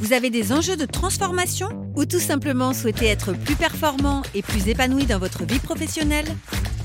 vous 0.00 0.14
avez 0.14 0.30
des 0.30 0.50
enjeux 0.50 0.78
de 0.78 0.86
transformation 0.86 1.68
ou 1.94 2.06
tout 2.06 2.20
simplement 2.20 2.72
souhaitez 2.72 3.04
être 3.04 3.34
plus 3.34 3.54
performant 3.54 4.22
et 4.34 4.40
plus 4.40 4.66
épanoui 4.66 5.04
dans 5.04 5.18
votre 5.18 5.44
vie 5.44 5.58
professionnelle? 5.58 6.24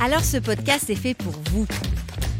Alors 0.01 0.23
ce 0.23 0.35
podcast 0.35 0.89
est 0.89 0.95
fait 0.95 1.13
pour 1.13 1.33
vous. 1.49 1.65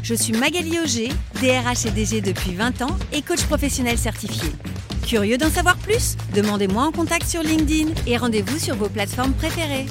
Je 0.02 0.14
suis 0.14 0.34
Magali 0.34 0.78
Auger, 0.78 1.08
DRH 1.40 1.86
et 1.86 1.90
DG 1.90 2.20
depuis 2.20 2.54
20 2.54 2.82
ans 2.82 2.96
et 3.12 3.22
coach 3.22 3.42
professionnel 3.44 3.96
certifié. 3.96 4.50
Curieux 5.06 5.38
d'en 5.38 5.48
savoir 5.48 5.78
plus? 5.78 6.16
Demandez-moi 6.34 6.84
en 6.84 6.92
contact 6.92 7.26
sur 7.26 7.42
LinkedIn 7.42 7.92
et 8.06 8.18
rendez-vous 8.18 8.58
sur 8.58 8.76
vos 8.76 8.90
plateformes 8.90 9.32
préférées. 9.32 9.86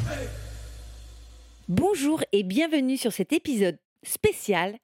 Bonjour 1.67 2.23
et 2.31 2.43
bienvenue 2.43 2.97
sur 2.97 3.11
cet 3.11 3.33
épisode 3.33 3.79
spécial. 4.03 4.75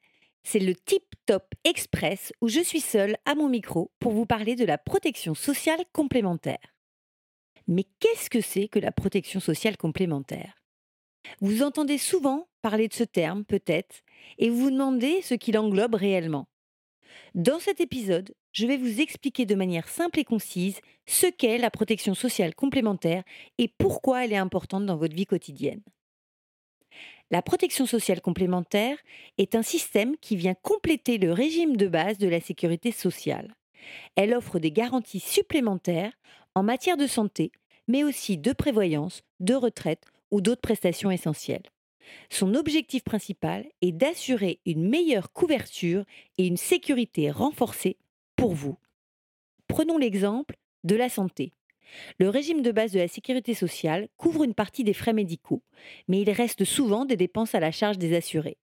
C'est 0.44 0.60
le 0.60 0.76
Tip 0.76 1.04
Top 1.26 1.54
Express 1.64 2.34
où 2.42 2.48
je 2.48 2.62
suis 2.62 2.82
seule 2.82 3.16
à 3.26 3.36
mon 3.36 3.48
micro 3.48 3.92
pour 4.00 4.12
vous 4.12 4.26
parler 4.26 4.56
de 4.56 4.66
la 4.66 4.78
protection 4.78 5.36
sociale 5.36 5.84
complémentaire. 5.94 6.76
Mais 7.68 7.86
qu'est-ce 8.00 8.30
que 8.30 8.42
c'est 8.42 8.68
que 8.68 8.80
la 8.80 8.92
protection 8.92 9.40
sociale 9.40 9.78
complémentaire? 9.78 10.62
Vous 11.40 11.64
entendez 11.64 11.98
souvent 11.98 12.48
parler 12.62 12.88
de 12.88 12.94
ce 12.94 13.04
terme, 13.04 13.46
peut-être, 13.46 14.02
et 14.38 14.50
vous 14.50 14.58
vous 14.58 14.72
demandez 14.72 15.22
ce 15.22 15.36
qu'il 15.36 15.58
englobe 15.58 15.96
réellement. 15.96 16.48
Dans 17.36 17.60
cet 17.60 17.80
épisode, 17.80 18.34
je 18.52 18.66
vais 18.68 18.78
vous 18.78 19.00
expliquer 19.00 19.46
de 19.46 19.56
manière 19.56 19.88
simple 19.88 20.20
et 20.20 20.26
concise 20.26 20.80
ce 21.06 21.28
qu'est 21.28 21.58
la 21.58 21.72
protection 21.72 22.14
sociale 22.14 22.56
complémentaire 22.56 23.24
et 23.58 23.68
pourquoi 23.68 24.26
elle 24.26 24.34
est 24.34 24.38
importante 24.38 24.86
dans 24.86 24.98
votre 24.98 25.16
vie 25.16 25.26
quotidienne. 25.26 25.82
La 27.30 27.42
protection 27.42 27.86
sociale 27.86 28.22
complémentaire 28.22 28.98
est 29.38 29.56
un 29.56 29.62
système 29.62 30.18
qui 30.18 30.36
vient 30.36 30.54
compléter 30.54 31.18
le 31.18 31.32
régime 31.32 31.78
de 31.78 31.88
base 31.88 32.18
de 32.18 32.28
la 32.28 32.42
sécurité 32.42 32.92
sociale. 32.92 33.56
Elle 34.16 34.34
offre 34.34 34.60
des 34.60 34.72
garanties 34.72 35.20
supplémentaires 35.20 36.14
en 36.56 36.64
matière 36.64 36.98
de 36.98 37.08
santé, 37.08 37.52
mais 37.88 38.04
aussi 38.04 38.38
de 38.38 38.54
prévoyance, 38.54 39.24
de 39.40 39.54
retraite 39.54 40.04
ou 40.30 40.42
d'autres 40.42 40.62
prestations 40.62 41.12
essentielles. 41.12 41.64
Son 42.30 42.56
objectif 42.56 43.04
principal 43.04 43.66
est 43.82 43.92
d'assurer 43.92 44.60
une 44.66 44.88
meilleure 44.88 45.32
couverture 45.32 46.04
et 46.38 46.46
une 46.48 46.58
sécurité 46.58 47.32
renforcée 47.32 47.98
pour 48.36 48.54
vous. 48.54 48.78
Prenons 49.68 49.98
l'exemple 49.98 50.58
de 50.84 50.96
la 50.96 51.10
santé. 51.10 51.54
Le 52.20 52.30
régime 52.30 52.62
de 52.62 52.72
base 52.72 52.92
de 52.92 53.00
la 53.00 53.08
sécurité 53.08 53.54
sociale 53.54 54.08
couvre 54.18 54.44
une 54.44 54.54
partie 54.54 54.84
des 54.84 54.94
frais 54.94 55.14
médicaux, 55.14 55.64
mais 56.08 56.22
il 56.22 56.32
reste 56.32 56.66
souvent 56.66 57.06
des 57.06 57.18
dépenses 57.18 57.56
à 57.56 57.60
la 57.60 57.72
charge 57.72 57.98
des 57.98 58.16
assurés. 58.16 58.58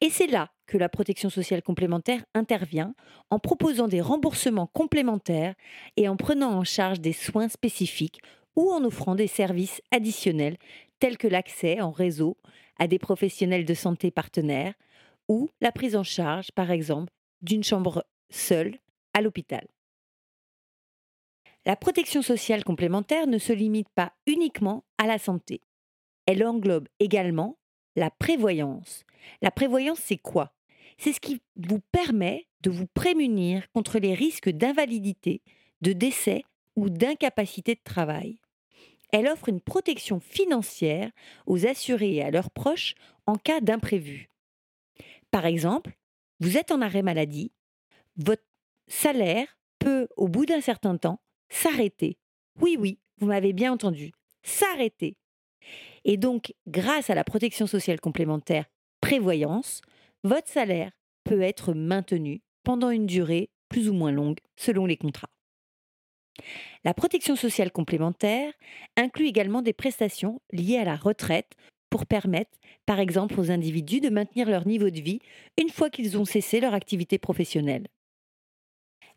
Et 0.00 0.10
c'est 0.10 0.26
là 0.26 0.50
que 0.66 0.78
la 0.78 0.88
protection 0.88 1.30
sociale 1.30 1.62
complémentaire 1.62 2.24
intervient 2.34 2.94
en 3.30 3.38
proposant 3.38 3.88
des 3.88 4.00
remboursements 4.00 4.66
complémentaires 4.66 5.54
et 5.96 6.08
en 6.08 6.16
prenant 6.16 6.52
en 6.52 6.64
charge 6.64 7.00
des 7.00 7.12
soins 7.12 7.48
spécifiques 7.48 8.20
ou 8.56 8.70
en 8.70 8.84
offrant 8.84 9.14
des 9.14 9.26
services 9.26 9.80
additionnels 9.90 10.56
tels 10.98 11.18
que 11.18 11.28
l'accès 11.28 11.80
en 11.80 11.90
réseau 11.90 12.36
à 12.78 12.86
des 12.86 12.98
professionnels 12.98 13.64
de 13.64 13.74
santé 13.74 14.10
partenaires 14.10 14.74
ou 15.28 15.48
la 15.60 15.72
prise 15.72 15.96
en 15.96 16.02
charge, 16.02 16.50
par 16.52 16.70
exemple, 16.70 17.12
d'une 17.42 17.64
chambre 17.64 18.04
seule 18.30 18.78
à 19.14 19.22
l'hôpital. 19.22 19.66
La 21.66 21.76
protection 21.76 22.22
sociale 22.22 22.64
complémentaire 22.64 23.26
ne 23.26 23.38
se 23.38 23.52
limite 23.52 23.88
pas 23.94 24.12
uniquement 24.26 24.84
à 24.98 25.06
la 25.06 25.18
santé. 25.18 25.60
Elle 26.26 26.44
englobe 26.44 26.88
également 26.98 27.58
la 27.96 28.10
prévoyance. 28.10 29.04
La 29.42 29.50
prévoyance, 29.50 29.98
c'est 29.98 30.16
quoi? 30.16 30.54
C'est 30.96 31.12
ce 31.12 31.20
qui 31.20 31.42
vous 31.56 31.80
permet 31.92 32.46
de 32.62 32.70
vous 32.70 32.86
prémunir 32.86 33.70
contre 33.72 33.98
les 33.98 34.14
risques 34.14 34.48
d'invalidité, 34.48 35.42
de 35.82 35.92
décès 35.92 36.44
ou 36.76 36.88
d'incapacité 36.88 37.74
de 37.74 37.80
travail. 37.84 38.40
Elle 39.12 39.26
offre 39.26 39.48
une 39.48 39.60
protection 39.60 40.20
financière 40.20 41.10
aux 41.46 41.66
assurés 41.66 42.16
et 42.16 42.22
à 42.22 42.30
leurs 42.30 42.50
proches 42.50 42.94
en 43.26 43.36
cas 43.36 43.60
d'imprévu. 43.60 44.30
Par 45.30 45.46
exemple, 45.46 45.96
vous 46.38 46.56
êtes 46.56 46.70
en 46.70 46.80
arrêt 46.80 47.02
maladie, 47.02 47.52
votre 48.16 48.44
salaire 48.88 49.58
peut, 49.78 50.08
au 50.16 50.28
bout 50.28 50.46
d'un 50.46 50.60
certain 50.60 50.96
temps, 50.96 51.20
s'arrêter. 51.50 52.16
Oui, 52.60 52.76
oui, 52.78 52.98
vous 53.18 53.26
m'avez 53.26 53.52
bien 53.52 53.72
entendu, 53.72 54.12
s'arrêter. 54.42 55.16
Et 56.04 56.16
donc, 56.16 56.54
grâce 56.66 57.10
à 57.10 57.14
la 57.14 57.24
protection 57.24 57.66
sociale 57.66 58.00
complémentaire 58.00 58.66
prévoyance, 59.00 59.82
votre 60.24 60.48
salaire 60.48 60.92
peut 61.24 61.42
être 61.42 61.74
maintenu 61.74 62.42
pendant 62.64 62.90
une 62.90 63.06
durée 63.06 63.50
plus 63.68 63.88
ou 63.88 63.92
moins 63.92 64.12
longue 64.12 64.38
selon 64.56 64.86
les 64.86 64.96
contrats. 64.96 65.30
La 66.84 66.94
protection 66.94 67.36
sociale 67.36 67.70
complémentaire 67.70 68.52
inclut 68.96 69.26
également 69.26 69.62
des 69.62 69.72
prestations 69.72 70.40
liées 70.52 70.78
à 70.78 70.84
la 70.84 70.96
retraite 70.96 71.52
pour 71.90 72.06
permettre, 72.06 72.56
par 72.86 73.00
exemple, 73.00 73.38
aux 73.38 73.50
individus 73.50 74.00
de 74.00 74.08
maintenir 74.08 74.48
leur 74.48 74.66
niveau 74.66 74.90
de 74.90 75.00
vie 75.00 75.20
une 75.60 75.70
fois 75.70 75.90
qu'ils 75.90 76.16
ont 76.16 76.24
cessé 76.24 76.60
leur 76.60 76.72
activité 76.72 77.18
professionnelle. 77.18 77.88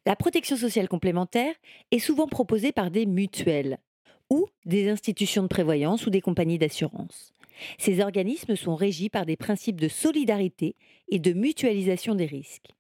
La 0.06 0.18
protection 0.18 0.58
sociale 0.58 0.90
complémentaire 0.90 1.56
est 1.92 2.00
souvent 2.00 2.28
proposée 2.28 2.74
par 2.74 2.92
des 2.92 3.06
mutuelles 3.06 3.78
ou 4.30 4.48
des 4.66 4.90
institutions 4.90 5.44
de 5.44 5.48
prévoyance 5.48 6.06
ou 6.06 6.10
des 6.10 6.20
compagnies 6.20 6.58
d'assurance. 6.58 7.34
Ces 7.78 8.02
organismes 8.02 8.56
sont 8.56 8.76
régis 8.76 9.10
par 9.10 9.26
des 9.26 9.38
principes 9.38 9.80
de 9.80 9.88
solidarité 9.88 10.76
et 11.08 11.20
de 11.20 11.32
mutualisation 11.32 12.16
des 12.16 12.26
risques. 12.26 12.72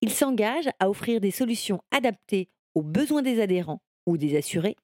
Ils 0.00 0.12
s'engagent 0.12 0.70
à 0.78 0.90
offrir 0.90 1.20
des 1.20 1.30
solutions 1.30 1.82
adaptées 1.90 2.48
aux 2.74 2.82
besoins 2.82 3.22
des 3.22 3.40
adhérents 3.40 3.82
ou 4.06 4.16
des 4.16 4.36
assurés 4.36 4.76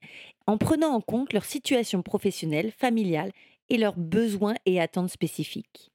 en 0.47 0.59
prenant 0.59 0.95
en 0.95 1.01
compte 1.01 1.33
leur 1.33 1.45
situation 1.45 2.03
professionnelle, 2.03 2.73
familiale 2.79 3.31
et 3.69 3.79
leurs 3.79 3.97
besoins 3.97 4.55
et 4.67 4.81
attentes 4.81 5.11
spécifiques. 5.11 5.90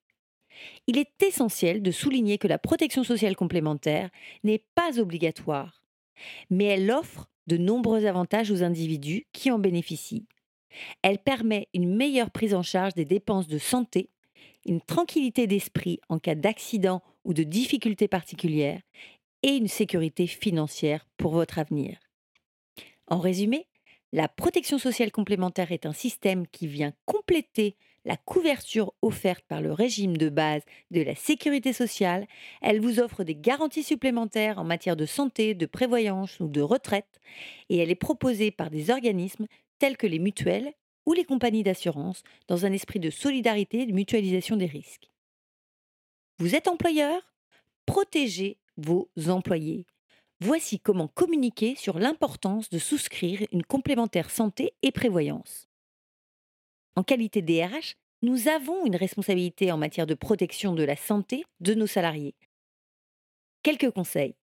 Il 0.88 0.98
est 0.98 1.22
essentiel 1.24 1.82
de 1.82 1.92
souligner 1.92 2.38
que 2.38 2.48
la 2.48 2.58
protection 2.58 3.04
sociale 3.04 3.36
complémentaire 3.36 4.10
n'est 4.44 4.64
pas 4.76 5.00
obligatoire, 5.00 5.84
mais 6.50 6.66
elle 6.66 6.92
offre 6.92 7.28
de 7.48 7.58
nombreux 7.58 8.06
avantages 8.06 8.52
aux 8.52 8.64
individus 8.64 9.26
qui 9.32 9.52
en 9.52 9.60
bénéficient. 9.60 10.26
Elle 11.02 11.20
permet 11.20 11.68
une 11.74 11.96
meilleure 11.96 12.32
prise 12.32 12.54
en 12.54 12.64
charge 12.64 12.94
des 12.94 13.06
dépenses 13.06 13.48
de 13.48 13.58
santé, 13.58 14.10
une 14.66 14.82
tranquillité 14.82 15.48
d'esprit 15.48 16.00
en 16.10 16.20
cas 16.20 16.36
d'accident 16.36 17.02
ou 17.24 17.34
de 17.34 17.44
difficultés 17.44 18.08
particulières 18.08 18.82
et 19.44 19.56
une 19.56 19.68
sécurité 19.68 20.28
financière 20.28 21.08
pour 21.18 21.32
votre 21.32 21.60
avenir. 21.60 22.00
En 23.08 23.20
résumé, 23.20 23.68
la 24.12 24.28
protection 24.28 24.78
sociale 24.78 25.12
complémentaire 25.12 25.72
est 25.72 25.86
un 25.86 25.94
système 25.94 26.48
qui 26.48 26.68
vient 26.68 26.94
compléter 27.06 27.76
la 28.06 28.18
couverture 28.18 28.94
offerte 29.02 29.44
par 29.48 29.62
le 29.62 29.74
régime 29.74 30.16
de 30.16 30.30
base 30.30 30.62
de 30.92 31.02
la 31.02 31.16
sécurité 31.16 31.74
sociale. 31.74 32.28
Elle 32.62 32.80
vous 32.80 33.00
offre 33.00 33.24
des 33.24 33.36
garanties 33.36 33.84
supplémentaires 33.84 34.60
en 34.60 34.64
matière 34.64 34.96
de 34.96 35.06
santé, 35.06 35.56
de 35.56 35.66
prévoyance 35.66 36.40
ou 36.40 36.48
de 36.48 36.62
retraite, 36.62 37.20
et 37.70 37.78
elle 37.78 37.90
est 37.90 37.96
proposée 37.96 38.52
par 38.52 38.70
des 38.70 38.92
organismes 38.92 39.48
tels 39.80 39.98
que 39.98 40.08
les 40.08 40.20
mutuelles 40.20 40.74
ou 41.06 41.14
les 41.14 41.26
compagnies 41.26 41.64
d'assurance 41.64 42.24
dans 42.48 42.66
un 42.66 42.72
esprit 42.72 43.00
de 43.00 43.10
solidarité 43.10 43.82
et 43.82 43.86
de 43.86 43.92
mutualisation 43.94 44.56
des 44.56 44.66
risques. 44.66 45.10
Vous 46.38 46.56
êtes 46.56 46.68
employeur? 46.68 47.34
Protégez 47.86 48.58
vos 48.78 49.10
employés. 49.28 49.86
Voici 50.42 50.80
comment 50.80 51.08
communiquer 51.08 51.76
sur 51.76 51.98
l'importance 51.98 52.70
de 52.70 52.78
souscrire 52.78 53.48
une 53.52 53.64
complémentaire 53.64 54.30
santé 54.30 54.74
et 54.82 54.92
prévoyance. 54.92 55.70
En 56.96 57.04
qualité 57.04 57.42
DRH, 57.42 57.96
nous 58.26 58.48
avons 58.48 58.88
une 58.88 58.96
responsabilité 58.96 59.72
en 59.72 59.78
matière 59.78 60.08
de 60.08 60.16
protection 60.16 60.74
de 60.74 60.84
la 60.84 60.96
santé 60.96 61.46
de 61.60 61.76
nos 61.76 61.86
salariés. 61.86 62.34
Quelques 63.62 63.92
conseils. 63.92 64.34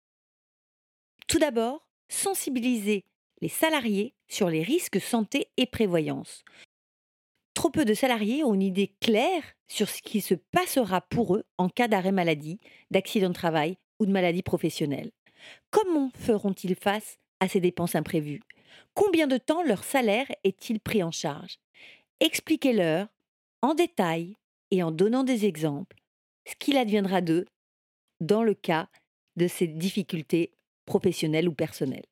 Tout 1.26 1.40
d'abord, 1.40 1.88
sensibiliser 2.08 3.05
les 3.40 3.49
salariés 3.49 4.14
sur 4.29 4.49
les 4.49 4.62
risques 4.62 5.00
santé 5.00 5.49
et 5.56 5.67
prévoyance. 5.67 6.44
Trop 7.55 7.70
peu 7.70 7.84
de 7.84 7.93
salariés 7.93 8.44
ont 8.44 8.55
une 8.55 8.62
idée 8.62 8.94
claire 9.00 9.43
sur 9.67 9.88
ce 9.88 10.00
qui 10.00 10.20
se 10.20 10.34
passera 10.34 11.00
pour 11.00 11.34
eux 11.34 11.44
en 11.58 11.69
cas 11.69 11.88
d'arrêt 11.88 12.12
maladie, 12.12 12.61
d'accident 12.93 13.31
de 13.31 13.34
travail 13.34 13.79
ou 13.99 14.06
de 14.06 14.12
maladie 14.12 14.44
professionnelle. 14.44 15.11
Comment 15.70 16.11
feront-ils 16.14 16.76
face 16.76 17.19
à 17.40 17.49
ces 17.49 17.58
dépenses 17.58 17.96
imprévues? 17.96 18.43
Combien 18.94 19.26
de 19.26 19.38
temps 19.38 19.64
leur 19.64 19.82
salaire 19.82 20.31
est-il 20.44 20.79
pris 20.79 21.02
en 21.02 21.11
charge? 21.11 21.58
Expliquez-leur 22.20 23.08
en 23.62 23.74
détail 23.74 24.36
et 24.70 24.82
en 24.82 24.90
donnant 24.90 25.24
des 25.24 25.46
exemples 25.46 25.96
ce 26.46 26.54
qu'il 26.56 26.76
adviendra 26.76 27.20
d'eux 27.20 27.46
dans 28.20 28.42
le 28.42 28.54
cas 28.54 28.88
de 29.36 29.46
ces 29.46 29.66
difficultés 29.66 30.52
professionnelles 30.86 31.48
ou 31.48 31.54
personnelles. 31.54 32.06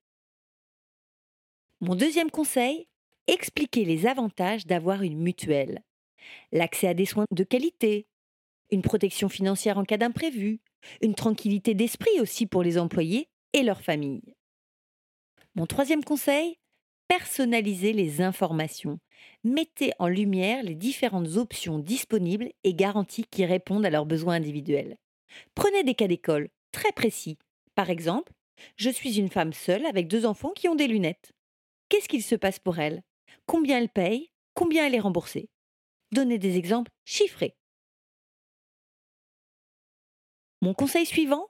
Mon 1.80 1.94
deuxième 1.94 2.30
conseil, 2.30 2.88
expliquer 3.26 3.84
les 3.84 4.06
avantages 4.06 4.66
d'avoir 4.66 5.02
une 5.02 5.18
mutuelle. 5.18 5.82
L'accès 6.52 6.88
à 6.88 6.94
des 6.94 7.06
soins 7.06 7.24
de 7.30 7.44
qualité, 7.44 8.06
une 8.70 8.82
protection 8.82 9.28
financière 9.28 9.78
en 9.78 9.84
cas 9.84 9.96
d'imprévu, 9.96 10.60
une 11.00 11.14
tranquillité 11.14 11.74
d'esprit 11.74 12.20
aussi 12.20 12.46
pour 12.46 12.62
les 12.62 12.78
employés 12.78 13.28
et 13.52 13.62
leurs 13.62 13.82
familles. 13.82 14.34
Mon 15.54 15.66
troisième 15.66 16.04
conseil, 16.04 16.59
personnaliser 17.10 17.92
les 17.92 18.20
informations. 18.20 19.00
Mettez 19.42 19.90
en 19.98 20.06
lumière 20.06 20.62
les 20.62 20.76
différentes 20.76 21.38
options 21.38 21.80
disponibles 21.80 22.52
et 22.62 22.72
garanties 22.72 23.24
qui 23.28 23.44
répondent 23.44 23.84
à 23.84 23.90
leurs 23.90 24.06
besoins 24.06 24.36
individuels. 24.36 24.96
Prenez 25.56 25.82
des 25.82 25.96
cas 25.96 26.06
d'école 26.06 26.50
très 26.70 26.92
précis. 26.92 27.36
Par 27.74 27.90
exemple, 27.90 28.32
je 28.76 28.90
suis 28.90 29.18
une 29.18 29.28
femme 29.28 29.52
seule 29.52 29.86
avec 29.86 30.06
deux 30.06 30.24
enfants 30.24 30.52
qui 30.52 30.68
ont 30.68 30.76
des 30.76 30.86
lunettes. 30.86 31.32
Qu'est-ce 31.88 32.08
qu'il 32.08 32.22
se 32.22 32.36
passe 32.36 32.60
pour 32.60 32.78
elles 32.78 33.02
Combien 33.44 33.78
elles 33.78 33.88
payent 33.88 34.30
Combien 34.54 34.86
elle 34.86 34.94
est 34.94 35.00
remboursée? 35.00 35.50
Donnez 36.12 36.38
des 36.38 36.58
exemples 36.58 36.92
chiffrés. 37.04 37.56
Mon 40.62 40.74
conseil 40.74 41.06
suivant 41.06 41.48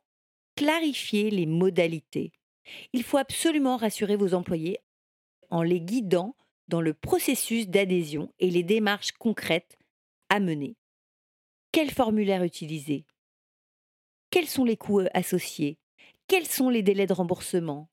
Clarifiez 0.57 1.29
les 1.29 1.45
modalités. 1.45 2.33
Il 2.95 3.03
faut 3.03 3.19
absolument 3.19 3.77
rassurer 3.77 4.17
vos 4.17 4.33
employés 4.33 4.79
en 5.51 5.63
les 5.63 5.81
guidant 5.81 6.37
dans 6.69 6.81
le 6.81 6.95
processus 6.95 7.69
d'adhésion 7.69 8.33
et 8.39 8.51
les 8.51 8.63
démarches 8.63 9.13
concrètes 9.13 9.77
à 10.29 10.41
mener. 10.41 10.77
Quel 11.73 11.91
formulaire 11.91 12.45
utiliser? 12.45 13.05
Quels 14.31 14.49
sont 14.49 14.65
les 14.65 14.77
coûts 14.77 15.03
associés? 15.13 15.79
Quels 16.29 16.47
sont 16.47 16.69
les 16.69 16.83
délais 16.83 17.07
de 17.07 17.13
remboursement? 17.13 17.89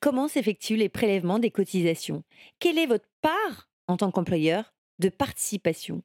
Comment 0.00 0.28
s'effectuent 0.28 0.76
les 0.76 0.88
prélèvements 0.88 1.38
des 1.38 1.50
cotisations? 1.50 2.24
Quelle 2.58 2.78
est 2.78 2.86
votre 2.86 3.08
part 3.20 3.68
en 3.88 3.96
tant 3.96 4.10
qu'employeur 4.10 4.74
de 4.98 5.08
participation? 5.08 6.02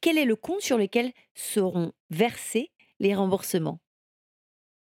Quel 0.00 0.18
est 0.18 0.24
le 0.24 0.36
compte 0.36 0.62
sur 0.62 0.78
lequel 0.78 1.12
seront 1.34 1.92
versés 2.10 2.70
les 2.98 3.14
remboursements? 3.14 3.80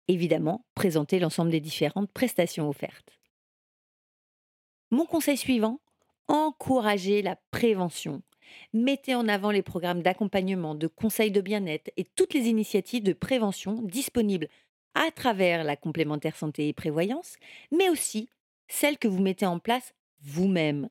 Évidemment, 0.07 0.65
présenter 0.73 1.19
l'ensemble 1.19 1.51
des 1.51 1.59
différentes 1.59 2.11
prestations 2.11 2.67
offertes. 2.67 3.18
Mon 4.91 5.05
conseil 5.05 5.37
suivant, 5.37 5.79
encouragez 6.27 7.21
la 7.21 7.35
prévention. 7.51 8.21
Mettez 8.73 9.13
en 9.13 9.27
avant 9.27 9.51
les 9.51 9.61
programmes 9.61 10.01
d'accompagnement, 10.01 10.73
de 10.73 10.87
conseils 10.87 11.31
de 11.31 11.41
bien-être 11.41 11.91
et 11.97 12.03
toutes 12.03 12.33
les 12.33 12.47
initiatives 12.47 13.03
de 13.03 13.13
prévention 13.13 13.81
disponibles 13.83 14.47
à 14.95 15.11
travers 15.11 15.63
la 15.63 15.75
complémentaire 15.75 16.35
santé 16.35 16.67
et 16.67 16.73
prévoyance, 16.73 17.35
mais 17.71 17.89
aussi 17.89 18.29
celles 18.67 18.97
que 18.97 19.07
vous 19.07 19.21
mettez 19.21 19.45
en 19.45 19.59
place 19.59 19.93
vous-même. 20.21 20.89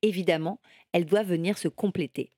Évidemment, 0.00 0.60
elles 0.92 1.06
doivent 1.06 1.28
venir 1.28 1.58
se 1.58 1.68
compléter. 1.68 2.30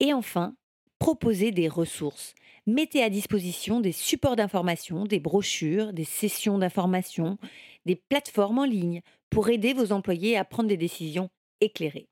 Et 0.00 0.12
enfin, 0.14 0.56
proposez 0.98 1.50
des 1.50 1.68
ressources. 1.68 2.34
Mettez 2.66 3.02
à 3.02 3.10
disposition 3.10 3.80
des 3.80 3.92
supports 3.92 4.36
d'information, 4.36 5.04
des 5.04 5.20
brochures, 5.20 5.92
des 5.92 6.04
sessions 6.04 6.56
d'information, 6.56 7.36
des 7.84 7.96
plateformes 7.96 8.58
en 8.58 8.64
ligne 8.64 9.02
pour 9.34 9.48
aider 9.48 9.72
vos 9.72 9.90
employés 9.90 10.36
à 10.36 10.44
prendre 10.44 10.68
des 10.68 10.76
décisions 10.76 11.28
éclairées. 11.60 12.08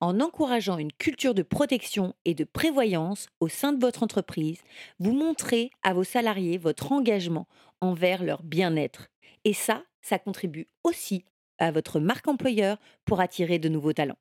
En 0.00 0.18
encourageant 0.18 0.78
une 0.78 0.94
culture 0.94 1.34
de 1.34 1.42
protection 1.42 2.14
et 2.24 2.32
de 2.32 2.44
prévoyance 2.44 3.26
au 3.38 3.48
sein 3.48 3.74
de 3.74 3.80
votre 3.80 4.02
entreprise, 4.02 4.62
vous 4.98 5.12
montrez 5.12 5.68
à 5.82 5.92
vos 5.92 6.04
salariés 6.04 6.56
votre 6.56 6.90
engagement 6.90 7.46
envers 7.82 8.24
leur 8.24 8.42
bien-être. 8.42 9.08
Et 9.44 9.52
ça, 9.52 9.84
ça 10.00 10.18
contribue 10.18 10.66
aussi 10.84 11.26
à 11.58 11.70
votre 11.70 12.00
marque 12.00 12.28
employeur 12.28 12.78
pour 13.04 13.20
attirer 13.20 13.58
de 13.58 13.68
nouveaux 13.68 13.92
talents. 13.92 14.18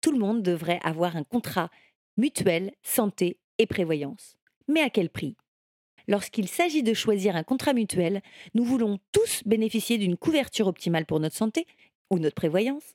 Tout 0.00 0.12
le 0.12 0.18
monde 0.18 0.42
devrait 0.42 0.80
avoir 0.82 1.16
un 1.16 1.24
contrat 1.24 1.68
mutuel, 2.16 2.72
santé 2.82 3.38
et 3.58 3.66
prévoyance. 3.66 4.38
Mais 4.66 4.80
à 4.80 4.88
quel 4.88 5.10
prix? 5.10 5.36
Lorsqu'il 6.08 6.48
s'agit 6.48 6.82
de 6.82 6.94
choisir 6.94 7.36
un 7.36 7.42
contrat 7.42 7.72
mutuel, 7.72 8.22
nous 8.54 8.64
voulons 8.64 8.98
tous 9.12 9.42
bénéficier 9.44 9.98
d'une 9.98 10.16
couverture 10.16 10.68
optimale 10.68 11.06
pour 11.06 11.20
notre 11.20 11.36
santé 11.36 11.66
ou 12.10 12.18
notre 12.18 12.36
prévoyance, 12.36 12.94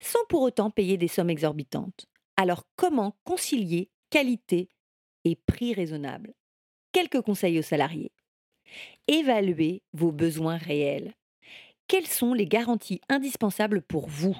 sans 0.00 0.24
pour 0.28 0.42
autant 0.42 0.70
payer 0.70 0.96
des 0.96 1.08
sommes 1.08 1.30
exorbitantes. 1.30 2.06
Alors 2.36 2.64
comment 2.76 3.16
concilier 3.24 3.90
qualité 4.10 4.68
et 5.24 5.36
prix 5.36 5.74
raisonnable 5.74 6.34
Quelques 6.92 7.20
conseils 7.22 7.58
aux 7.58 7.62
salariés. 7.62 8.12
Évaluez 9.08 9.82
vos 9.92 10.12
besoins 10.12 10.56
réels. 10.56 11.14
Quelles 11.86 12.06
sont 12.06 12.34
les 12.34 12.46
garanties 12.46 13.00
indispensables 13.08 13.82
pour 13.82 14.08
vous? 14.08 14.36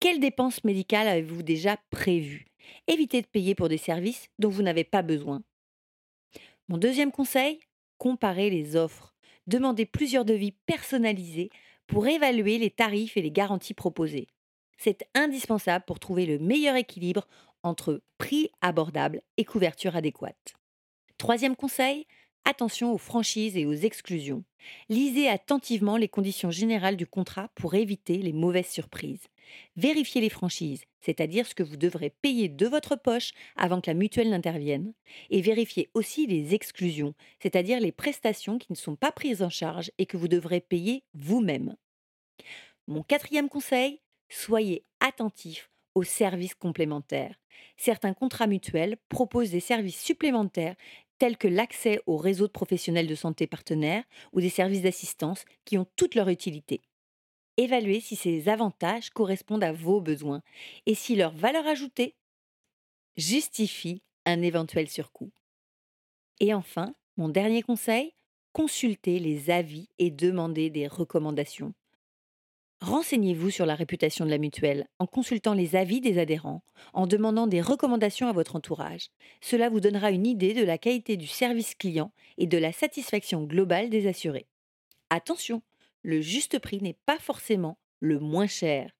Quelles 0.00 0.20
dépenses 0.20 0.64
médicales 0.64 1.08
avez-vous 1.08 1.42
déjà 1.42 1.76
prévues? 1.90 2.46
Évitez 2.86 3.22
de 3.22 3.26
payer 3.26 3.54
pour 3.54 3.68
des 3.68 3.78
services 3.78 4.28
dont 4.38 4.50
vous 4.50 4.62
n'avez 4.62 4.84
pas 4.84 5.02
besoin. 5.02 5.42
Mon 6.68 6.76
deuxième 6.76 7.12
conseil, 7.12 7.60
comparez 7.96 8.50
les 8.50 8.76
offres. 8.76 9.14
Demandez 9.46 9.86
plusieurs 9.86 10.26
devis 10.26 10.52
personnalisés 10.66 11.50
pour 11.86 12.06
évaluer 12.06 12.58
les 12.58 12.70
tarifs 12.70 13.16
et 13.16 13.22
les 13.22 13.30
garanties 13.30 13.72
proposées. 13.72 14.28
C'est 14.76 15.08
indispensable 15.14 15.84
pour 15.86 15.98
trouver 15.98 16.26
le 16.26 16.38
meilleur 16.38 16.76
équilibre 16.76 17.26
entre 17.62 18.02
prix 18.18 18.50
abordable 18.60 19.22
et 19.38 19.44
couverture 19.44 19.96
adéquate. 19.96 20.54
Troisième 21.16 21.56
conseil, 21.56 22.06
attention 22.44 22.92
aux 22.92 22.98
franchises 22.98 23.56
et 23.56 23.66
aux 23.66 23.72
exclusions. 23.72 24.44
Lisez 24.88 25.28
attentivement 25.28 25.96
les 25.96 26.08
conditions 26.08 26.50
générales 26.50 26.96
du 26.96 27.06
contrat 27.06 27.48
pour 27.54 27.74
éviter 27.74 28.18
les 28.18 28.32
mauvaises 28.32 28.68
surprises. 28.68 29.26
Vérifiez 29.76 30.20
les 30.20 30.28
franchises, 30.28 30.84
c'est-à-dire 31.00 31.46
ce 31.46 31.54
que 31.54 31.62
vous 31.62 31.76
devrez 31.76 32.10
payer 32.10 32.48
de 32.48 32.66
votre 32.66 32.96
poche 32.96 33.32
avant 33.56 33.80
que 33.80 33.90
la 33.90 33.94
mutuelle 33.94 34.30
n'intervienne. 34.30 34.92
Et 35.30 35.40
vérifiez 35.40 35.90
aussi 35.94 36.26
les 36.26 36.54
exclusions, 36.54 37.14
c'est-à-dire 37.40 37.80
les 37.80 37.92
prestations 37.92 38.58
qui 38.58 38.72
ne 38.72 38.76
sont 38.76 38.96
pas 38.96 39.12
prises 39.12 39.42
en 39.42 39.50
charge 39.50 39.90
et 39.98 40.06
que 40.06 40.16
vous 40.16 40.28
devrez 40.28 40.60
payer 40.60 41.04
vous-même. 41.14 41.76
Mon 42.86 43.02
quatrième 43.02 43.48
conseil, 43.48 44.00
soyez 44.28 44.84
attentif 45.00 45.70
aux 45.94 46.04
services 46.04 46.54
complémentaires. 46.54 47.38
Certains 47.76 48.14
contrats 48.14 48.46
mutuels 48.46 48.96
proposent 49.08 49.50
des 49.50 49.60
services 49.60 50.00
supplémentaires 50.00 50.76
tels 51.18 51.36
que 51.36 51.48
l'accès 51.48 52.00
au 52.06 52.16
réseau 52.16 52.46
de 52.46 52.52
professionnels 52.52 53.06
de 53.08 53.14
santé 53.14 53.46
partenaires 53.46 54.04
ou 54.32 54.40
des 54.40 54.50
services 54.50 54.82
d'assistance 54.82 55.44
qui 55.64 55.76
ont 55.76 55.86
toute 55.96 56.14
leur 56.14 56.28
utilité. 56.28 56.80
Évaluez 57.58 58.00
si 58.00 58.14
ces 58.14 58.48
avantages 58.48 59.10
correspondent 59.10 59.64
à 59.64 59.72
vos 59.72 60.00
besoins 60.00 60.42
et 60.86 60.94
si 60.94 61.16
leur 61.16 61.32
valeur 61.32 61.66
ajoutée 61.66 62.14
justifie 63.16 64.00
un 64.24 64.40
éventuel 64.42 64.88
surcoût. 64.88 65.32
Et 66.38 66.54
enfin, 66.54 66.94
mon 67.16 67.28
dernier 67.28 67.62
conseil, 67.62 68.14
consultez 68.52 69.18
les 69.18 69.50
avis 69.50 69.88
et 69.98 70.12
demandez 70.12 70.70
des 70.70 70.86
recommandations. 70.86 71.74
Renseignez-vous 72.80 73.50
sur 73.50 73.66
la 73.66 73.74
réputation 73.74 74.24
de 74.24 74.30
la 74.30 74.38
mutuelle 74.38 74.86
en 75.00 75.08
consultant 75.08 75.52
les 75.52 75.74
avis 75.74 76.00
des 76.00 76.20
adhérents, 76.20 76.62
en 76.92 77.08
demandant 77.08 77.48
des 77.48 77.60
recommandations 77.60 78.28
à 78.28 78.32
votre 78.32 78.54
entourage. 78.54 79.08
Cela 79.40 79.68
vous 79.68 79.80
donnera 79.80 80.12
une 80.12 80.28
idée 80.28 80.54
de 80.54 80.62
la 80.62 80.78
qualité 80.78 81.16
du 81.16 81.26
service 81.26 81.74
client 81.74 82.12
et 82.36 82.46
de 82.46 82.56
la 82.56 82.70
satisfaction 82.70 83.42
globale 83.42 83.90
des 83.90 84.06
assurés. 84.06 84.46
Attention, 85.10 85.60
le 86.02 86.20
juste 86.20 86.58
prix 86.58 86.80
n'est 86.80 86.98
pas 87.06 87.18
forcément 87.18 87.78
le 88.00 88.18
moins 88.18 88.46
cher. 88.46 88.90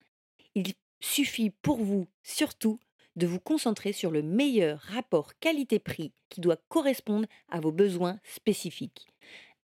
Il 0.55 0.73
suffit 1.00 1.50
pour 1.50 1.78
vous 1.78 2.09
surtout 2.23 2.81
de 3.17 3.26
vous 3.26 3.40
concentrer 3.40 3.93
sur 3.93 4.11
le 4.11 4.23
meilleur 4.23 4.78
rapport 4.81 5.38
qualité-prix 5.40 6.12
qui 6.28 6.40
doit 6.40 6.61
correspondre 6.69 7.26
à 7.49 7.61
vos 7.61 7.73
besoins 7.73 8.19
spécifiques. 8.23 9.09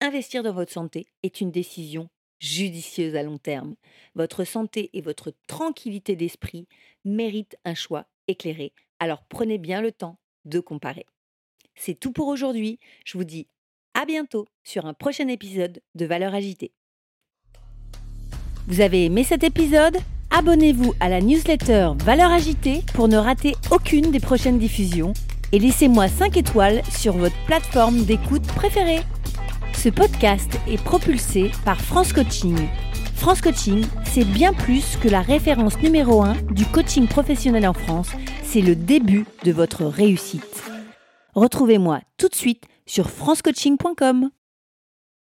Investir 0.01 0.43
dans 0.43 0.53
votre 0.53 0.71
santé 0.71 1.07
est 1.21 1.39
une 1.39 1.51
décision 1.51 2.09
judicieuse 2.39 3.15
à 3.15 3.23
long 3.23 3.37
terme. 3.37 3.75
Votre 4.15 4.43
santé 4.43 4.89
et 4.93 5.01
votre 5.01 5.33
tranquillité 5.47 6.15
d'esprit 6.15 6.67
méritent 7.05 7.57
un 7.63 7.75
choix 7.75 8.05
éclairé. 8.27 8.73
Alors 8.99 9.23
prenez 9.29 9.57
bien 9.57 9.81
le 9.81 9.91
temps 9.91 10.17
de 10.45 10.59
comparer. 10.59 11.05
C'est 11.75 11.99
tout 11.99 12.11
pour 12.11 12.27
aujourd'hui. 12.27 12.79
Je 13.05 13.17
vous 13.17 13.23
dis 13.23 13.47
à 13.93 14.05
bientôt 14.05 14.47
sur 14.63 14.85
un 14.85 14.93
prochain 14.93 15.27
épisode 15.27 15.81
de 15.95 16.05
Valeurs 16.05 16.33
agitées. 16.33 16.73
Vous 18.67 18.79
avez 18.79 19.05
aimé 19.05 19.23
cet 19.23 19.43
épisode 19.43 19.97
Abonnez-vous 20.31 20.93
à 21.01 21.09
la 21.09 21.19
newsletter 21.19 21.89
Valeurs 21.97 22.31
agitées 22.31 22.81
pour 22.93 23.07
ne 23.07 23.17
rater 23.17 23.55
aucune 23.71 24.09
des 24.11 24.21
prochaines 24.21 24.57
diffusions 24.57 25.13
et 25.51 25.59
laissez-moi 25.59 26.07
5 26.07 26.37
étoiles 26.37 26.81
sur 26.89 27.13
votre 27.17 27.35
plateforme 27.45 28.05
d'écoute 28.05 28.47
préférée. 28.47 29.01
Ce 29.73 29.89
podcast 29.89 30.57
est 30.67 30.81
propulsé 30.81 31.51
par 31.65 31.79
France 31.79 32.13
Coaching. 32.13 32.57
France 33.15 33.41
Coaching, 33.41 33.85
c'est 34.05 34.25
bien 34.25 34.53
plus 34.53 34.95
que 34.95 35.09
la 35.09 35.21
référence 35.21 35.77
numéro 35.79 36.23
1 36.23 36.35
du 36.51 36.65
coaching 36.65 37.07
professionnel 37.07 37.67
en 37.67 37.73
France, 37.73 38.11
c'est 38.43 38.61
le 38.61 38.75
début 38.75 39.25
de 39.43 39.51
votre 39.51 39.83
réussite. 39.83 40.63
Retrouvez-moi 41.35 41.99
tout 42.17 42.29
de 42.29 42.35
suite 42.35 42.63
sur 42.85 43.09
francecoaching.com. 43.09 44.29